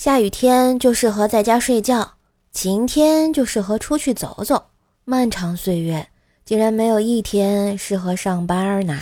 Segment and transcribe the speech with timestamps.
[0.00, 2.12] 下雨天就适合在家睡觉，
[2.52, 4.64] 晴天就适合出去走走。
[5.04, 6.08] 漫长岁月，
[6.42, 8.98] 竟然没有一天适合上班呢。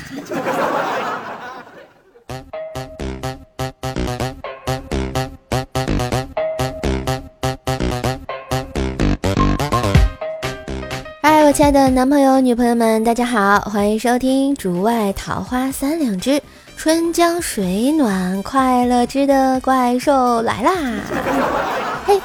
[11.49, 16.43] 我亲爱的男朋友、女朋友们，大家好，欢迎收听《竹外桃花三两枝，
[16.77, 21.01] 春江水暖快乐枝》的怪兽来啦！
[22.05, 22.21] 嘿，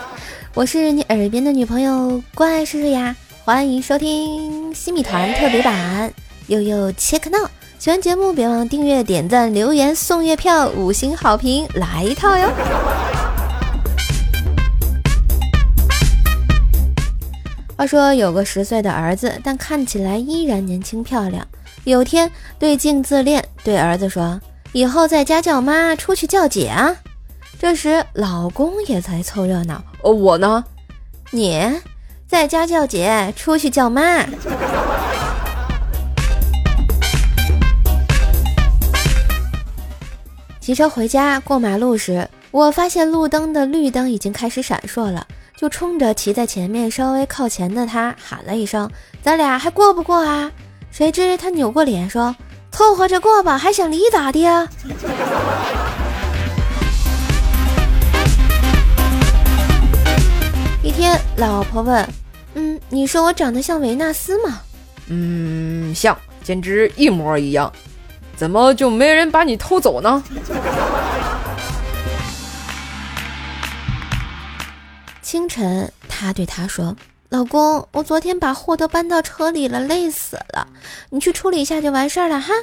[0.54, 3.16] 我是你耳边的女朋友怪叔叔呀，
[3.46, 6.12] 欢迎收听新米团特别版，
[6.48, 7.38] 悠悠切克闹。
[7.80, 12.50] 喜欢节目别忘订阅、点赞、留言、送月票、五星好评，来一套哟！
[17.84, 21.46] 话说有个十岁的儿子，但看起来依然年轻漂亮。
[21.84, 24.40] 有天对镜自恋，对儿子说
[24.72, 26.96] ：“以后在家叫妈，出去叫姐啊。”
[27.60, 30.64] 这时老公也在凑热闹：“哦，我呢？
[31.32, 31.62] 你
[32.26, 34.26] 在家叫姐，出去叫妈。”
[40.62, 45.28] 骑车回家过马路时，我发现路灯的绿灯已经开始闪烁了。
[45.56, 48.90] 就冲着骑在前面稍微靠前的他喊了一声
[49.22, 50.52] ：“咱俩还过不过啊？”
[50.92, 52.36] 谁知他扭过脸说
[52.72, 54.40] ：“凑合着过吧，还想离咋的？”
[60.84, 62.06] 一天，老婆问
[62.56, 64.60] ：“嗯，你说我长得像维纳斯吗
[65.08, 67.72] ？”“嗯，像，简直一模一样。
[68.36, 70.22] 怎么就没人把你偷走呢？”
[75.24, 76.96] 清晨，他对他说
[77.30, 80.68] ：“老公，我昨天把货都搬到车里了，累死了。
[81.10, 82.54] 你去处理一下就完事儿了哈。”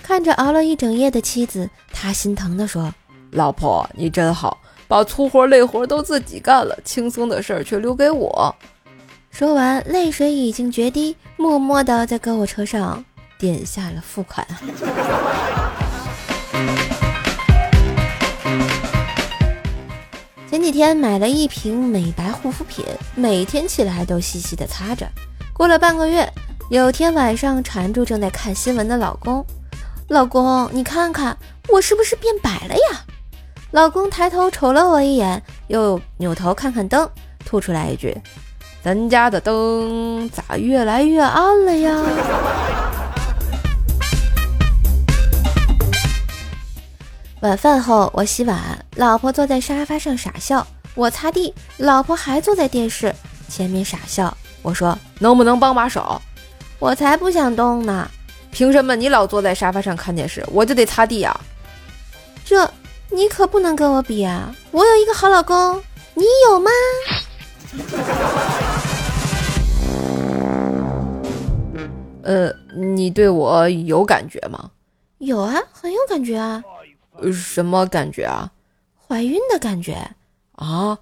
[0.00, 2.94] 看着熬了一整夜的妻子，他心疼地说
[3.32, 8.54] ：“老婆，你真好，把粗活累活都自己干了，轻松的事儿却留给我。
[9.30, 13.04] ”说完，泪水已经决堤，默默地在购物车上
[13.38, 14.46] 点下了付款。
[20.68, 22.84] 几天买了一瓶美白护肤品，
[23.14, 25.08] 每天起来都细细的擦着。
[25.54, 26.30] 过了半个月，
[26.68, 29.42] 有天晚上缠住正在看新闻的老公
[30.08, 31.34] ：“老公，你看看
[31.70, 33.00] 我是不是变白了呀？”
[33.72, 37.08] 老公抬头瞅了我一眼，又扭头看看灯，
[37.46, 38.14] 吐出来一句
[38.84, 41.96] ：“咱家的灯咋越来越暗了呀？”
[47.40, 50.60] 晚饭后，我洗碗，老婆坐在沙发上傻笑；
[50.96, 53.14] 我擦地，老婆还坐在电视
[53.48, 54.36] 前面傻笑。
[54.60, 56.20] 我说：“能不能帮把手？”
[56.80, 58.10] 我才不想动呢！
[58.50, 61.40] 凭什么你老坐在沙发上看电视，我就得擦地啊？
[62.44, 62.68] 这
[63.08, 64.52] 你可不能跟我比啊！
[64.72, 65.80] 我有一个好老公，
[66.14, 66.70] 你有吗？
[72.24, 74.70] 呃，你对我有感觉吗？
[75.18, 76.60] 有啊，很有感觉啊。
[77.32, 78.50] 什么感觉啊？
[79.06, 79.96] 怀孕的感觉
[80.56, 80.98] 啊？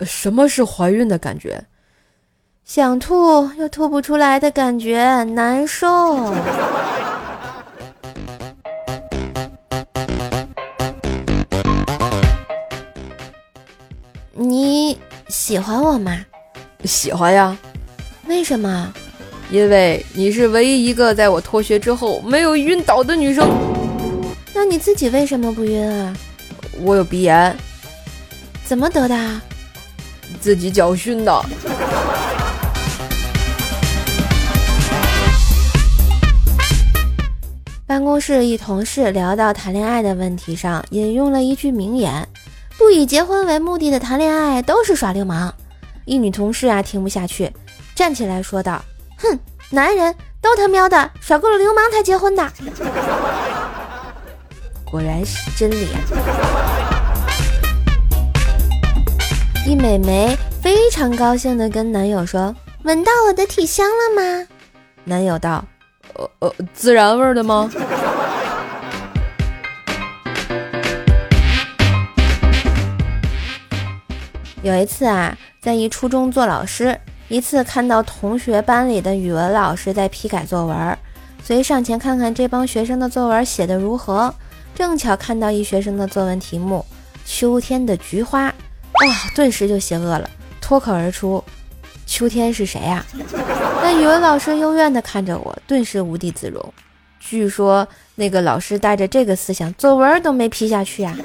[0.00, 1.64] 什么是怀孕的感觉？
[2.64, 6.34] 想吐又吐不出来的感觉，难受。
[14.32, 14.96] 你
[15.28, 16.24] 喜欢我吗？
[16.84, 17.56] 喜欢呀。
[18.26, 18.92] 为什么？
[19.50, 23.48] 因为你是唯一一个在我脱学之后没有晕倒的女生。
[24.60, 26.12] 那你自己为什么不晕啊？
[26.80, 27.56] 我有鼻炎，
[28.64, 29.40] 怎么得的？
[30.40, 31.44] 自己脚熏的。
[37.86, 42.26] 办公室一同事聊到谈恋爱的问题上，引用了一句名言
[42.76, 45.54] ：“不以结婚为目的的谈恋爱都是耍流氓。”
[46.04, 47.52] 一女同事啊听不下去，
[47.94, 48.84] 站起来说道
[49.18, 49.38] ：“哼，
[49.70, 52.52] 男人都他喵的耍够了流氓才结婚的。”
[54.90, 56.00] 果然是真理啊！
[59.66, 64.46] 一美眉非常高兴的跟男友说：“闻到我的体香了吗？”
[65.04, 65.62] 男友道
[66.16, 67.70] ：“呃呃，孜然味的吗？”
[74.62, 76.98] 有一次啊，在一初中做老师，
[77.28, 80.98] 一次看到同学班里的语文老师在批改作文，
[81.44, 84.34] 所以上前看看这帮学生的作文写的如何。
[84.74, 86.84] 正巧看到一学生的作文题目
[87.30, 90.30] 《秋天的菊花》，哇，顿时就邪恶了，
[90.60, 91.42] 脱口而出
[92.06, 93.18] ：“秋天是谁呀、啊？”
[93.82, 96.74] 那语文老师幽怨的看着我，顿时无地自容。
[97.20, 101.18] 据说那个老师带着这个思想，作文都没批下去呀、啊。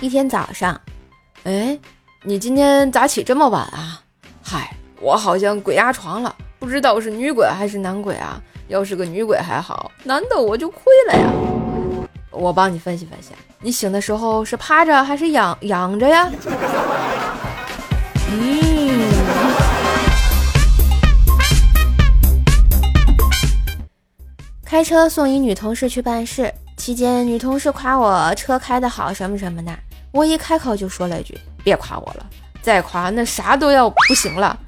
[0.00, 0.78] 一天早上，
[1.44, 1.78] 哎，
[2.22, 4.03] 你今天咋起这么晚啊？
[5.04, 8.40] 嗨，我好像鬼压床了，不知道是女鬼还是男鬼啊。
[8.68, 11.30] 要是个女鬼还好，男的我就亏了呀。
[12.30, 16.30] 我帮你分析分析，你醒的时候是趴着还是仰仰着呀？
[18.30, 19.12] 嗯，
[24.64, 29.70] 开车送一女同事去办事，期间女同事夸我车开的好，什么什么的。
[30.12, 32.24] 我一开口就说了一句：“别夸我了，
[32.62, 34.58] 再夸那啥都要不行了。”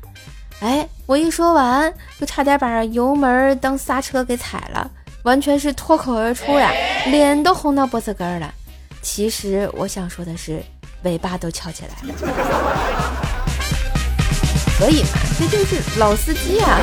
[0.60, 4.90] 哎，我一说完，就差点把油门当刹车给踩了，
[5.22, 6.72] 完全是脱口而出呀，
[7.06, 8.50] 脸都红到脖子根了。
[9.02, 10.62] 其实我想说的是，
[11.02, 12.14] 尾巴都翘起来了。
[14.78, 15.08] 所以嘛，
[15.38, 16.80] 这就是老司机啊。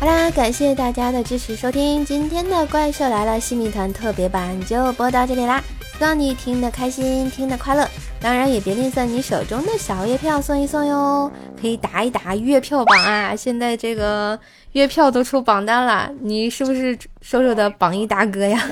[0.00, 5.62] 好啦，感谢大家的支持收听，今天的怪兽来了新米团特别版就播到这里啦，
[5.98, 7.88] 希望你听得开心，听得快乐。
[8.20, 13.34] 当然也别吝啬你手中的小月票送一送哟，可以打一打月票榜啊！
[13.34, 14.38] 现在这个
[14.72, 18.62] 月票都出榜单了，你是不是瘦瘦的榜一大哥呀？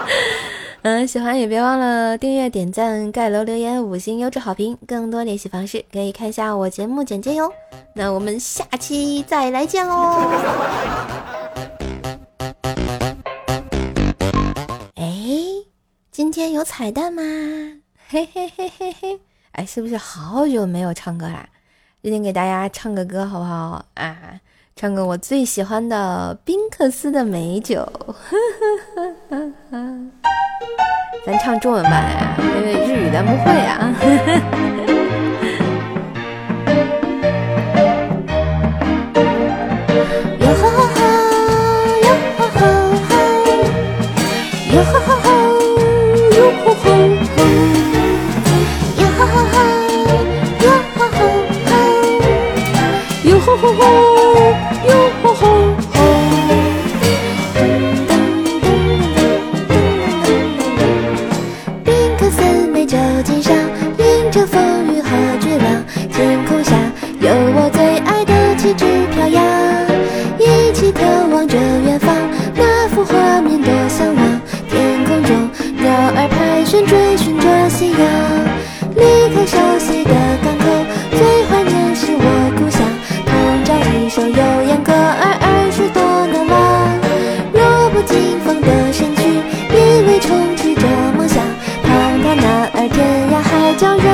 [0.82, 4.76] 嗯，喜欢也别忘了订阅、点赞、盖楼、留言、五星优质好评。
[4.86, 7.52] 更多联系方式可以看一下我节目简介哟。
[7.94, 11.21] 那我们下期再来见喽！
[16.12, 17.22] 今天有彩蛋吗？
[18.06, 19.18] 嘿嘿嘿嘿嘿，
[19.52, 21.48] 哎，是不是好久没有唱歌啦？
[22.02, 24.38] 今天给大家唱个歌好不好啊？
[24.76, 27.90] 唱个我最喜欢的宾克斯的美酒。
[31.24, 33.90] 咱唱中文版，因为日语咱不会啊。
[54.52, 55.11] 有
[93.82, 94.11] 相撞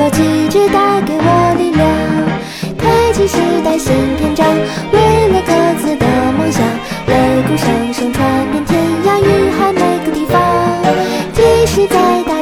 [0.00, 1.86] 若旗帜带给我力量，
[2.78, 4.46] 开启时代新篇章，
[4.92, 6.06] 为了各自的
[6.38, 6.64] 梦想，
[7.06, 9.20] 擂鼓声声传遍天涯。
[9.20, 10.40] 与海每个地方，
[11.34, 12.39] 即使再大。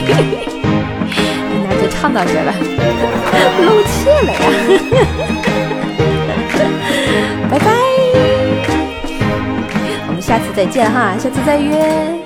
[1.68, 2.52] 那就唱到这了，
[3.64, 4.38] 露怯了呀。
[7.48, 7.66] 拜拜，
[10.08, 12.25] 我们下次再见哈，下次再约。